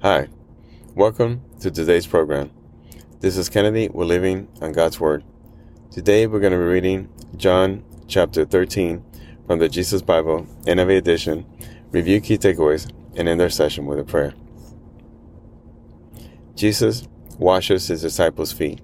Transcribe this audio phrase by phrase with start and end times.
[0.00, 0.28] Hi,
[0.94, 2.52] welcome to today's program.
[3.18, 3.88] This is Kennedy.
[3.88, 5.24] We're living on God's Word.
[5.90, 9.04] Today we're going to be reading John chapter 13
[9.48, 11.44] from the Jesus Bible NIV edition,
[11.90, 14.34] review key takeaways, and end our session with a prayer.
[16.54, 18.80] Jesus washes his disciples' feet.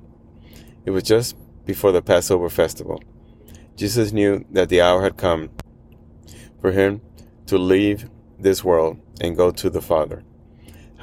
[0.85, 3.01] It was just before the Passover festival.
[3.77, 5.51] Jesus knew that the hour had come
[6.61, 7.03] for him
[7.47, 10.25] to leave this world and go to the Father.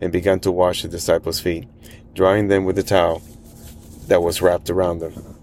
[0.00, 1.68] and began to wash the disciples' feet,
[2.14, 3.22] drying them with the towel
[4.08, 5.36] that was wrapped around them.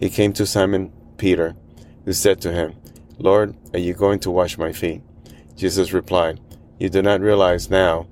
[0.00, 1.56] He came to Simon Peter,
[2.04, 2.74] who said to him,
[3.18, 5.02] Lord, are you going to wash my feet?
[5.56, 6.40] Jesus replied,
[6.78, 8.06] You do not realize now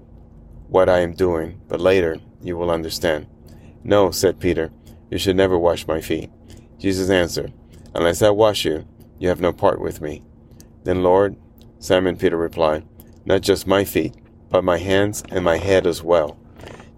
[0.68, 3.26] what I am doing, but later you will understand.
[3.84, 4.72] No, said Peter,
[5.10, 6.30] you should never wash my feet.
[6.78, 7.52] Jesus answered,
[7.94, 8.84] Unless I wash you,
[9.18, 10.22] you have no part with me.
[10.82, 11.36] Then, Lord,
[11.78, 12.84] Simon Peter replied,
[13.24, 14.14] Not just my feet,
[14.50, 16.38] but my hands and my head as well.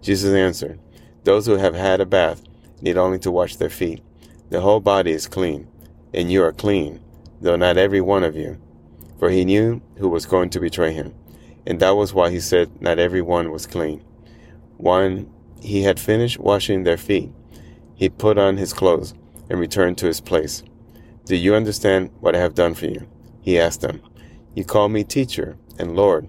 [0.03, 0.79] Jesus answered,
[1.25, 2.43] Those who have had a bath
[2.81, 4.03] need only to wash their feet.
[4.51, 5.69] The whole body is clean,
[6.15, 7.01] and you are clean,
[7.41, 8.59] though not every one of you.
[9.19, 11.15] For he knew who was going to betray him,
[11.67, 14.05] and that was why he said not every one was clean.
[14.77, 17.33] When he had finished washing their feet,
[17.95, 19.13] he put on his clothes
[19.51, 20.63] and returned to his place.
[21.25, 23.09] Do you understand what I have done for you?
[23.41, 24.01] He asked them.
[24.55, 26.29] You call me teacher and Lord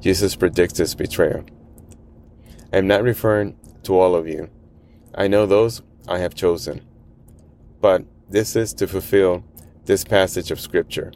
[0.00, 1.44] Jesus predicts his betrayal.
[2.72, 4.48] I am not referring to all of you.
[5.14, 6.82] I know those I have chosen.
[7.80, 9.44] But this is to fulfill
[9.86, 11.12] this passage of Scripture.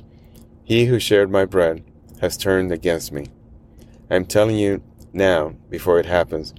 [0.65, 1.85] He who shared my bread
[2.21, 3.29] has turned against me.
[4.11, 6.55] I am telling you now, before it happens,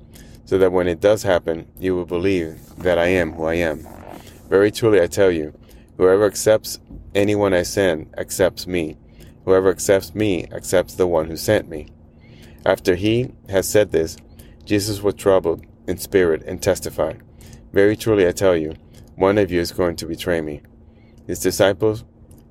[0.46, 3.86] so that when it does happen, you will believe that I am who I am.
[4.48, 5.58] Very truly I tell you,
[5.98, 6.80] whoever accepts
[7.14, 8.98] anyone I send accepts me,
[9.46, 11.88] Whoever accepts me accepts the one who sent me.
[12.66, 14.18] After he had said this,
[14.64, 17.22] Jesus was troubled in spirit and testified,
[17.72, 18.74] Very truly I tell you,
[19.16, 20.62] one of you is going to betray me.
[21.28, 22.04] His disciples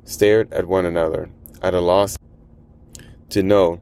[0.05, 1.31] stared at one another,
[1.63, 2.17] at a loss
[3.31, 3.81] to know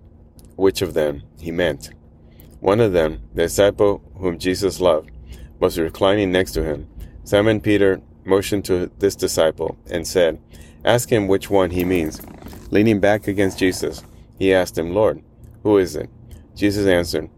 [0.56, 1.90] which of them he meant.
[2.60, 5.10] One of them, the disciple whom Jesus loved,
[5.58, 6.88] was reclining next to him.
[7.24, 10.40] Simon Peter motioned to this disciple and said,
[10.84, 12.22] Ask him which one he means.
[12.70, 14.02] Leaning back against Jesus,
[14.38, 15.22] he asked him, Lord,
[15.62, 16.08] who is it?
[16.54, 17.30] Jesus answered,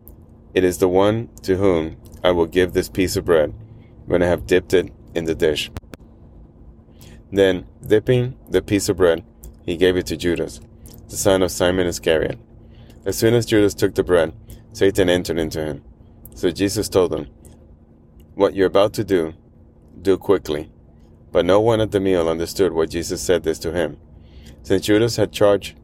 [0.55, 3.55] It is the one to whom I will give this piece of bread
[4.07, 5.71] when I have dipped it in the dish.
[7.31, 9.25] Then, dipping the piece of bread,
[9.65, 10.61] he gave it to Judas,
[11.09, 12.39] the son of Simon Iscariot.
[13.05, 14.33] As soon as Judas took the bread,
[14.73, 15.85] Satan entered into him.
[16.35, 17.29] So Jesus told him,
[18.35, 19.35] What you're about to do,
[20.01, 20.71] do quickly.
[21.33, 23.99] But no one at the meal understood why Jesus said this to him.
[24.63, 25.77] Since Judas had charge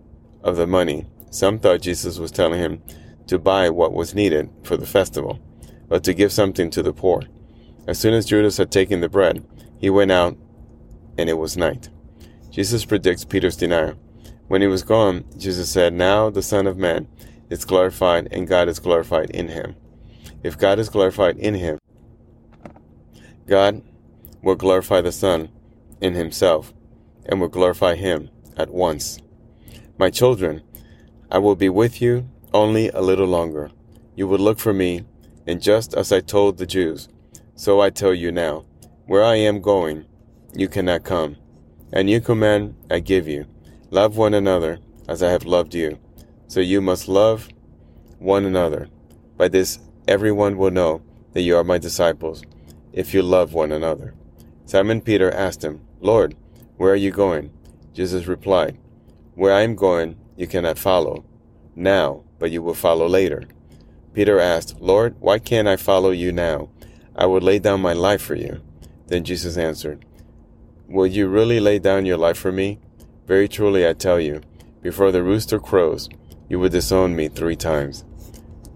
[0.43, 2.83] of the money, some thought Jesus was telling him
[3.31, 5.39] to buy what was needed for the festival,
[5.89, 7.23] but to give something to the poor.
[7.87, 9.47] As soon as Judas had taken the bread,
[9.79, 10.37] he went out,
[11.17, 11.91] and it was night.
[12.51, 13.95] Jesus predicts Peter's denial.
[14.49, 17.07] When he was gone, Jesus said, Now the Son of Man
[17.51, 19.77] is glorified, and God is glorified in him.
[20.43, 21.79] If God is glorified in him,
[23.47, 23.81] God
[24.43, 25.51] will glorify the Son
[26.01, 26.75] in himself,
[27.27, 29.21] and will glorify him at once.
[29.99, 30.63] My children,
[31.31, 33.71] I will be with you only a little longer.
[34.15, 35.05] You will look for me,
[35.47, 37.09] and just as I told the Jews,
[37.55, 38.65] so I tell you now,
[39.07, 40.07] where I am going,
[40.55, 41.37] you cannot come.
[41.93, 43.47] A new command I give you
[43.91, 45.99] love one another as I have loved you.
[46.47, 47.49] So you must love
[48.19, 48.89] one another.
[49.37, 52.43] By this, everyone will know that you are my disciples,
[52.93, 54.15] if you love one another.
[54.67, 56.37] Simon Peter asked him, Lord,
[56.77, 57.51] where are you going?
[57.93, 58.79] Jesus replied,
[59.35, 61.25] Where I am going, you cannot follow
[61.77, 63.45] now, but you will follow later.
[64.13, 66.71] Peter asked, Lord, why can't I follow you now?
[67.15, 68.61] I would lay down my life for you.
[69.07, 70.05] Then Jesus answered,
[70.89, 72.81] Will you really lay down your life for me?
[73.27, 74.41] Very truly I tell you,
[74.83, 76.09] before the rooster crows,
[76.49, 78.05] you will disown me three times.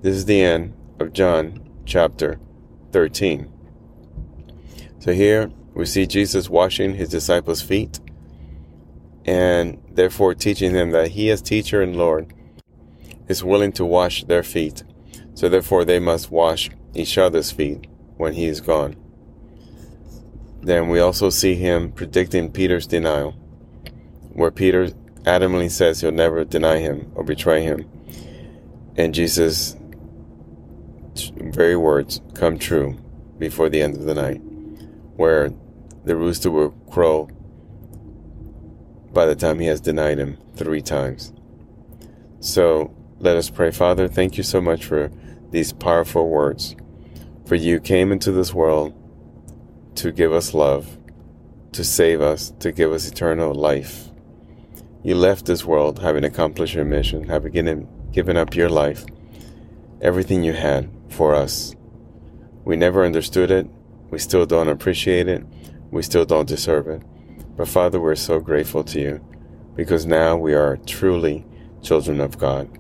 [0.03, 2.39] This is the end of John chapter
[2.93, 3.51] 13.
[5.01, 7.99] So here we see Jesus washing his disciples' feet
[9.25, 12.33] and therefore teaching them that he, is teacher and Lord,
[13.29, 14.85] is willing to wash their feet.
[15.35, 17.87] So therefore they must wash each other's feet
[18.17, 18.97] when he is gone.
[20.63, 23.33] Then we also see him predicting Peter's denial,
[24.33, 24.89] where Peter
[25.25, 27.89] adamantly says he'll never deny him or betray him.
[28.97, 29.77] And Jesus'
[31.37, 32.99] very words come true
[33.39, 34.41] before the end of the night,
[35.17, 35.53] where
[36.05, 37.29] the rooster will crow
[39.13, 41.33] by the time he has denied him three times.
[42.41, 43.71] So let us pray.
[43.71, 45.11] Father, thank you so much for
[45.51, 46.75] these powerful words.
[47.47, 48.93] For you came into this world
[49.97, 50.99] to give us love,
[51.73, 54.09] to save us, to give us eternal life.
[55.03, 59.05] You left this world having accomplished your mission, having given, given up your life,
[60.01, 61.77] everything you had for us.
[62.65, 63.69] We never understood it.
[64.11, 65.45] We still don't appreciate it.
[65.91, 67.03] We still don't deserve it.
[67.57, 69.25] But Father, we're so grateful to you
[69.77, 71.45] because now we are truly
[71.83, 72.79] children of God.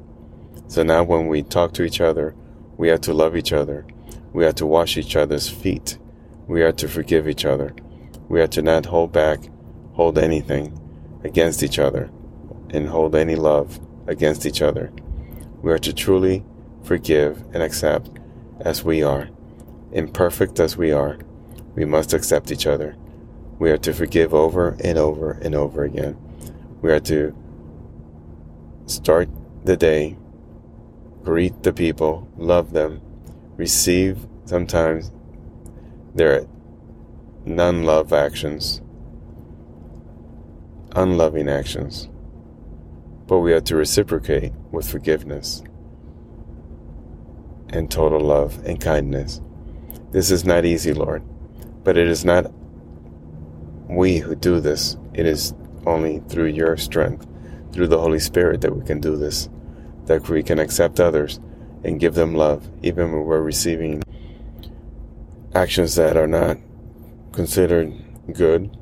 [0.66, 2.34] So now when we talk to each other,
[2.76, 3.87] we have to love each other.
[4.32, 5.99] We have to wash each other's feet.
[6.46, 7.75] We are to forgive each other.
[8.28, 9.49] We are to not hold back,
[9.93, 10.78] hold anything
[11.22, 12.11] against each other,
[12.70, 14.93] and hold any love against each other.
[15.62, 16.44] We are to truly
[16.82, 18.11] forgive and accept
[18.61, 19.28] as we are.
[19.93, 21.19] Imperfect as we are,
[21.75, 22.96] we must accept each other.
[23.58, 26.16] We are to forgive over and over and over again.
[26.82, 27.34] We are to
[28.87, 29.28] start
[29.64, 30.16] the day,
[31.25, 33.00] greet the people, love them,
[33.56, 35.11] receive sometimes
[36.15, 36.47] their
[37.47, 38.82] non love actions,
[40.94, 42.09] unloving actions.
[43.26, 45.62] But we are to reciprocate with forgiveness
[47.71, 49.41] and total love and kindness.
[50.12, 51.23] This is not easy, Lord,
[51.82, 52.53] but it is not
[53.88, 54.97] we who do this.
[55.15, 55.55] It is
[55.87, 57.26] only through your strength,
[57.73, 59.49] through the Holy Spirit, that we can do this,
[60.06, 61.40] that we can accept others
[61.82, 64.02] and give them love, even when we're receiving
[65.54, 66.58] actions that are not
[67.32, 67.92] considered
[68.32, 68.76] good,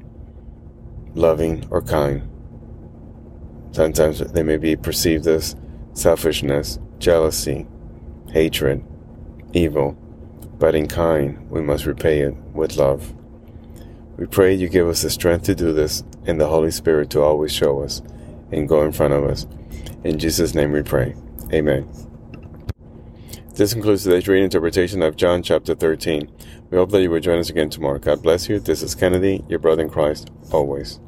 [1.15, 2.29] loving, or kind.
[3.73, 5.57] Sometimes they may be perceived as
[5.95, 7.67] selfishness, jealousy,
[8.29, 8.85] hatred,
[9.53, 9.93] evil,
[10.59, 13.13] but in kind we must repay it with love.
[14.17, 17.23] We pray you give us the strength to do this and the Holy Spirit to
[17.23, 18.03] always show us
[18.53, 19.47] and go in front of us.
[20.05, 21.15] In Jesus' name we pray.
[21.53, 21.89] Amen.
[23.55, 26.29] This concludes today's reading interpretation of John chapter 13.
[26.71, 27.99] We hope that you will join us again tomorrow.
[27.99, 28.59] God bless you.
[28.59, 30.99] This is Kennedy, your brother in Christ, always.